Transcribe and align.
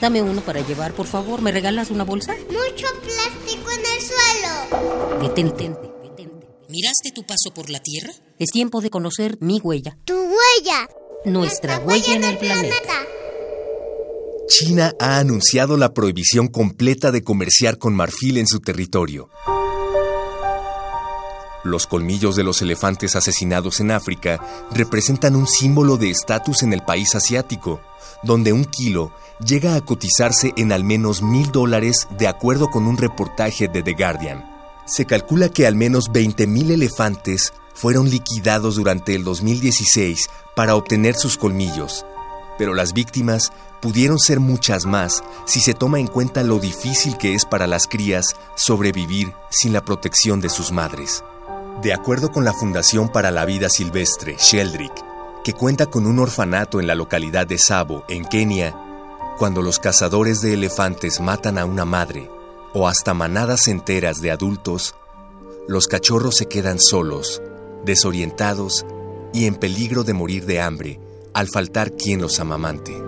Dame 0.00 0.22
uno 0.22 0.40
para 0.42 0.60
llevar, 0.60 0.92
por 0.92 1.06
favor. 1.06 1.40
¿Me 1.40 1.52
regalas 1.52 1.90
una 1.90 2.04
bolsa? 2.04 2.34
Mucho 2.48 2.86
plástico 3.02 3.70
en 3.70 3.80
el 3.80 4.02
suelo. 4.02 5.22
Detente. 5.22 5.70
detente. 6.02 6.46
¿Miraste 6.68 7.12
tu 7.14 7.24
paso 7.24 7.52
por 7.54 7.70
la 7.70 7.80
Tierra? 7.80 8.12
Es 8.38 8.50
tiempo 8.50 8.80
de 8.80 8.90
conocer 8.90 9.38
mi 9.40 9.60
huella. 9.60 9.96
Tu 10.04 10.14
huella. 10.14 10.88
Nuestra, 11.24 11.78
huella, 11.78 12.14
en 12.14 12.24
el 12.24 12.38
planeta. 12.38 12.92
China 14.48 14.92
ha 15.00 15.18
anunciado 15.18 15.76
la 15.76 15.92
prohibición 15.92 16.48
completa 16.48 17.10
de 17.10 17.22
comerciar 17.22 17.78
con 17.78 17.94
marfil 17.94 18.36
en 18.38 18.46
su 18.46 18.60
territorio. 18.60 19.28
Los 21.66 21.88
colmillos 21.88 22.36
de 22.36 22.44
los 22.44 22.62
elefantes 22.62 23.16
asesinados 23.16 23.80
en 23.80 23.90
África 23.90 24.38
representan 24.70 25.34
un 25.34 25.48
símbolo 25.48 25.96
de 25.96 26.10
estatus 26.10 26.62
en 26.62 26.72
el 26.72 26.82
país 26.82 27.16
asiático, 27.16 27.80
donde 28.22 28.52
un 28.52 28.64
kilo 28.64 29.10
llega 29.44 29.74
a 29.74 29.80
cotizarse 29.80 30.52
en 30.56 30.70
al 30.70 30.84
menos 30.84 31.22
mil 31.22 31.50
dólares 31.50 32.06
de 32.16 32.28
acuerdo 32.28 32.68
con 32.68 32.86
un 32.86 32.96
reportaje 32.96 33.66
de 33.66 33.82
The 33.82 33.94
Guardian. 33.94 34.44
Se 34.86 35.06
calcula 35.06 35.48
que 35.48 35.66
al 35.66 35.74
menos 35.74 36.08
20.000 36.12 36.70
elefantes 36.70 37.52
fueron 37.74 38.08
liquidados 38.08 38.76
durante 38.76 39.16
el 39.16 39.24
2016 39.24 40.30
para 40.54 40.76
obtener 40.76 41.16
sus 41.16 41.36
colmillos, 41.36 42.06
pero 42.58 42.74
las 42.74 42.92
víctimas 42.92 43.52
pudieron 43.82 44.20
ser 44.20 44.38
muchas 44.38 44.86
más 44.86 45.24
si 45.46 45.58
se 45.58 45.74
toma 45.74 45.98
en 45.98 46.06
cuenta 46.06 46.44
lo 46.44 46.60
difícil 46.60 47.18
que 47.18 47.34
es 47.34 47.44
para 47.44 47.66
las 47.66 47.88
crías 47.88 48.36
sobrevivir 48.54 49.32
sin 49.50 49.72
la 49.72 49.84
protección 49.84 50.40
de 50.40 50.48
sus 50.48 50.70
madres. 50.70 51.24
De 51.82 51.92
acuerdo 51.92 52.32
con 52.32 52.44
la 52.44 52.54
Fundación 52.54 53.10
para 53.10 53.30
la 53.30 53.44
Vida 53.44 53.68
Silvestre, 53.68 54.36
Sheldrick, 54.38 54.94
que 55.44 55.52
cuenta 55.52 55.86
con 55.86 56.06
un 56.06 56.18
orfanato 56.18 56.80
en 56.80 56.86
la 56.86 56.94
localidad 56.94 57.46
de 57.46 57.58
Sabo, 57.58 58.04
en 58.08 58.24
Kenia, 58.24 58.74
cuando 59.38 59.60
los 59.60 59.78
cazadores 59.78 60.40
de 60.40 60.54
elefantes 60.54 61.20
matan 61.20 61.58
a 61.58 61.66
una 61.66 61.84
madre 61.84 62.30
o 62.72 62.88
hasta 62.88 63.12
manadas 63.12 63.68
enteras 63.68 64.22
de 64.22 64.30
adultos, 64.30 64.94
los 65.68 65.86
cachorros 65.86 66.36
se 66.36 66.46
quedan 66.46 66.78
solos, 66.78 67.42
desorientados 67.84 68.86
y 69.34 69.44
en 69.44 69.54
peligro 69.56 70.02
de 70.02 70.14
morir 70.14 70.46
de 70.46 70.60
hambre 70.62 70.98
al 71.34 71.48
faltar 71.48 71.92
quien 71.92 72.22
los 72.22 72.40
amamante. 72.40 73.05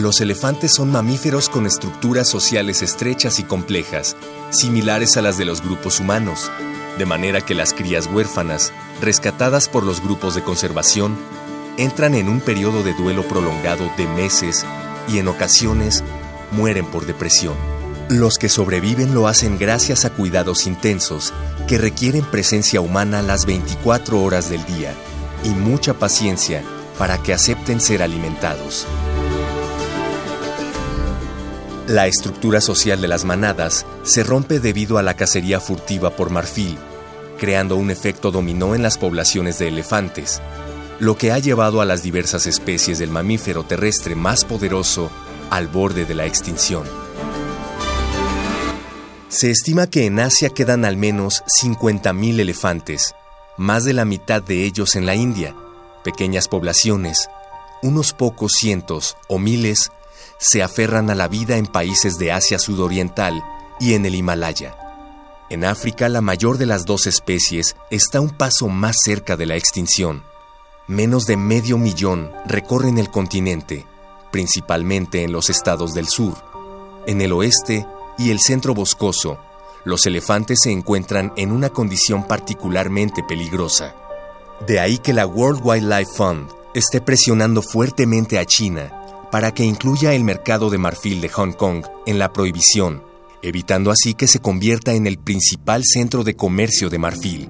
Los 0.00 0.22
elefantes 0.22 0.72
son 0.72 0.90
mamíferos 0.90 1.50
con 1.50 1.66
estructuras 1.66 2.26
sociales 2.26 2.80
estrechas 2.80 3.38
y 3.38 3.44
complejas, 3.44 4.16
similares 4.48 5.18
a 5.18 5.22
las 5.22 5.36
de 5.36 5.44
los 5.44 5.60
grupos 5.60 6.00
humanos, 6.00 6.50
de 6.96 7.04
manera 7.04 7.42
que 7.42 7.54
las 7.54 7.74
crías 7.74 8.06
huérfanas, 8.06 8.72
rescatadas 9.02 9.68
por 9.68 9.84
los 9.84 10.02
grupos 10.02 10.34
de 10.34 10.42
conservación, 10.42 11.18
entran 11.76 12.14
en 12.14 12.30
un 12.30 12.40
periodo 12.40 12.82
de 12.82 12.94
duelo 12.94 13.28
prolongado 13.28 13.90
de 13.98 14.06
meses 14.06 14.64
y 15.06 15.18
en 15.18 15.28
ocasiones 15.28 16.02
mueren 16.50 16.86
por 16.86 17.04
depresión. 17.04 17.54
Los 18.08 18.38
que 18.38 18.48
sobreviven 18.48 19.14
lo 19.14 19.28
hacen 19.28 19.58
gracias 19.58 20.06
a 20.06 20.10
cuidados 20.10 20.66
intensos 20.66 21.34
que 21.68 21.76
requieren 21.76 22.24
presencia 22.24 22.80
humana 22.80 23.20
las 23.20 23.44
24 23.44 24.22
horas 24.22 24.48
del 24.48 24.64
día 24.64 24.94
y 25.44 25.50
mucha 25.50 25.92
paciencia 25.92 26.64
para 26.96 27.18
que 27.22 27.34
acepten 27.34 27.82
ser 27.82 28.02
alimentados. 28.02 28.86
La 31.90 32.06
estructura 32.06 32.60
social 32.60 33.00
de 33.00 33.08
las 33.08 33.24
manadas 33.24 33.84
se 34.04 34.22
rompe 34.22 34.60
debido 34.60 34.96
a 34.96 35.02
la 35.02 35.14
cacería 35.14 35.58
furtiva 35.58 36.10
por 36.10 36.30
marfil, 36.30 36.78
creando 37.36 37.74
un 37.74 37.90
efecto 37.90 38.30
dominó 38.30 38.76
en 38.76 38.82
las 38.84 38.96
poblaciones 38.96 39.58
de 39.58 39.66
elefantes, 39.66 40.40
lo 41.00 41.18
que 41.18 41.32
ha 41.32 41.40
llevado 41.40 41.80
a 41.80 41.84
las 41.84 42.04
diversas 42.04 42.46
especies 42.46 43.00
del 43.00 43.10
mamífero 43.10 43.64
terrestre 43.64 44.14
más 44.14 44.44
poderoso 44.44 45.10
al 45.50 45.66
borde 45.66 46.04
de 46.04 46.14
la 46.14 46.26
extinción. 46.26 46.84
Se 49.28 49.50
estima 49.50 49.90
que 49.90 50.06
en 50.06 50.20
Asia 50.20 50.50
quedan 50.50 50.84
al 50.84 50.96
menos 50.96 51.42
50.000 51.60 52.38
elefantes, 52.38 53.16
más 53.56 53.82
de 53.82 53.94
la 53.94 54.04
mitad 54.04 54.40
de 54.40 54.64
ellos 54.64 54.94
en 54.94 55.06
la 55.06 55.16
India, 55.16 55.56
pequeñas 56.04 56.46
poblaciones, 56.46 57.28
unos 57.82 58.12
pocos 58.12 58.52
cientos 58.52 59.16
o 59.26 59.40
miles 59.40 59.90
se 60.38 60.62
aferran 60.62 61.10
a 61.10 61.14
la 61.14 61.28
vida 61.28 61.56
en 61.56 61.66
países 61.66 62.18
de 62.18 62.32
Asia 62.32 62.58
Sudoriental 62.58 63.42
y 63.78 63.94
en 63.94 64.06
el 64.06 64.14
Himalaya. 64.14 64.76
En 65.50 65.64
África, 65.64 66.08
la 66.08 66.20
mayor 66.20 66.58
de 66.58 66.66
las 66.66 66.84
dos 66.84 67.06
especies 67.06 67.74
está 67.90 68.20
un 68.20 68.30
paso 68.30 68.68
más 68.68 68.96
cerca 69.04 69.36
de 69.36 69.46
la 69.46 69.56
extinción. 69.56 70.22
Menos 70.86 71.26
de 71.26 71.36
medio 71.36 71.76
millón 71.76 72.30
recorren 72.46 72.98
el 72.98 73.10
continente, 73.10 73.84
principalmente 74.30 75.24
en 75.24 75.32
los 75.32 75.50
estados 75.50 75.92
del 75.92 76.08
sur. 76.08 76.34
En 77.06 77.20
el 77.20 77.32
oeste 77.32 77.86
y 78.16 78.30
el 78.30 78.38
centro 78.38 78.74
boscoso, 78.74 79.38
los 79.84 80.06
elefantes 80.06 80.60
se 80.62 80.70
encuentran 80.70 81.32
en 81.36 81.52
una 81.52 81.70
condición 81.70 82.28
particularmente 82.28 83.22
peligrosa. 83.26 83.94
De 84.66 84.78
ahí 84.78 84.98
que 84.98 85.12
la 85.12 85.26
World 85.26 85.62
Wildlife 85.64 86.12
Fund 86.14 86.50
esté 86.74 87.00
presionando 87.00 87.62
fuertemente 87.62 88.38
a 88.38 88.44
China 88.44 88.99
para 89.30 89.52
que 89.52 89.64
incluya 89.64 90.14
el 90.14 90.24
mercado 90.24 90.70
de 90.70 90.78
marfil 90.78 91.20
de 91.20 91.28
Hong 91.28 91.52
Kong 91.52 91.84
en 92.06 92.18
la 92.18 92.32
prohibición, 92.32 93.02
evitando 93.42 93.90
así 93.90 94.14
que 94.14 94.26
se 94.26 94.40
convierta 94.40 94.92
en 94.94 95.06
el 95.06 95.18
principal 95.18 95.82
centro 95.84 96.24
de 96.24 96.36
comercio 96.36 96.90
de 96.90 96.98
marfil. 96.98 97.48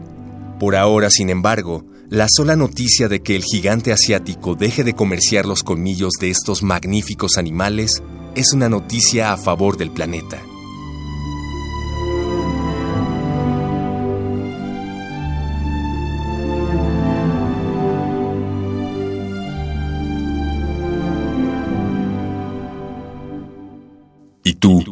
Por 0.59 0.77
ahora, 0.77 1.11
sin 1.11 1.31
embargo, 1.31 1.85
la 2.09 2.27
sola 2.29 2.57
noticia 2.57 3.09
de 3.09 3.23
que 3.23 3.37
el 3.37 3.45
gigante 3.45 3.93
asiático 3.93 4.57
deje 4.57 4.85
de 4.85 4.95
comerciar 4.95 5.47
los 5.47 5.63
colmillos 5.63 6.13
de 6.21 6.31
estos 6.31 6.63
magníficos 6.63 7.39
animales 7.39 8.03
es 8.35 8.53
una 8.53 8.69
noticia 8.69 9.33
a 9.33 9.37
favor 9.37 9.77
del 9.77 9.91
planeta. 9.91 10.43
Tú? 24.61 24.85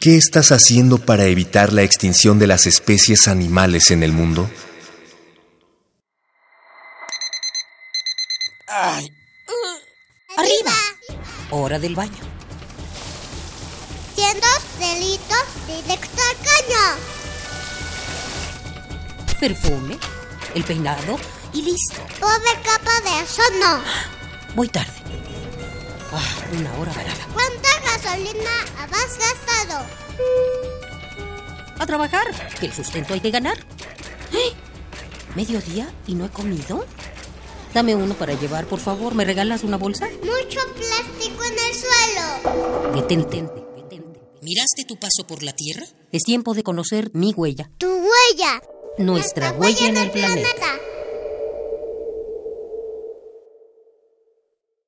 ¿Qué 0.00 0.16
estás 0.16 0.50
haciendo 0.50 0.98
para 0.98 1.26
evitar 1.26 1.72
la 1.72 1.82
extinción 1.82 2.38
de 2.38 2.46
las 2.46 2.66
especies 2.66 3.28
animales 3.28 3.90
en 3.90 4.02
el 4.02 4.12
mundo? 4.12 4.50
Ay. 8.68 9.12
Arriba. 10.36 10.72
Hora 11.50 11.78
del 11.78 11.94
baño. 11.94 12.12
Siendo 14.14 14.46
delitos 14.78 15.44
directo 15.66 16.22
al 16.30 16.36
caño. 16.44 16.84
Perfume, 19.38 19.98
el 20.54 20.64
peinado 20.64 21.18
y 21.52 21.62
listo. 21.62 22.00
Pobre 22.20 22.52
capa 22.64 23.00
de 23.02 23.22
eso 23.22 23.42
no. 23.60 23.82
Voy 24.54 24.68
tarde. 24.68 24.92
Ah, 26.12 26.36
una 26.52 26.72
hora 26.78 26.92
varada. 26.92 27.26
¿Cuánta 27.34 27.75
gasolina 27.96 28.50
has 28.92 29.18
gastado? 29.18 29.86
A 31.78 31.86
trabajar, 31.86 32.26
que 32.58 32.66
el 32.66 32.72
sustento 32.72 33.14
hay 33.14 33.20
que 33.20 33.30
ganar. 33.30 33.58
¿Eh? 34.32 34.52
¿Mediodía 35.34 35.88
y 36.06 36.14
no 36.14 36.26
he 36.26 36.30
comido? 36.30 36.84
Dame 37.74 37.94
uno 37.94 38.14
para 38.14 38.34
llevar, 38.34 38.66
por 38.66 38.80
favor. 38.80 39.14
¿Me 39.14 39.24
regalas 39.24 39.62
una 39.62 39.76
bolsa? 39.76 40.08
Mucho 40.20 40.60
plástico 40.74 41.44
en 41.44 41.52
el 41.52 41.74
suelo. 41.74 42.94
Detente. 42.94 43.42
detente. 43.76 44.20
¿Miraste 44.42 44.84
tu 44.86 44.96
paso 44.96 45.26
por 45.26 45.42
la 45.42 45.52
Tierra? 45.52 45.84
Es 46.12 46.22
tiempo 46.22 46.54
de 46.54 46.62
conocer 46.62 47.10
mi 47.12 47.34
huella. 47.34 47.70
Tu 47.78 47.86
huella. 47.86 48.62
Nuestra, 48.98 49.52
huella, 49.52 49.88
en 49.88 49.96
el 49.98 50.10
planeta. 50.10 50.66